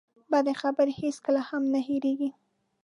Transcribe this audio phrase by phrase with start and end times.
[0.31, 2.29] بدې خبرې هېڅکله هم نه هېرېږي.